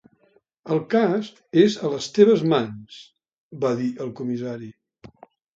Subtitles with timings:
[0.75, 1.27] "El cas
[1.65, 2.97] és a les teves mans",
[3.67, 4.73] va dir el comissari.